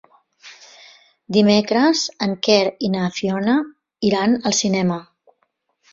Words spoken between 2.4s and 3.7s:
Quer i na Fiona